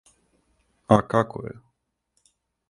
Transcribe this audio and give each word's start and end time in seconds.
А 0.95 0.97
како 1.13 1.43
је? 1.49 1.53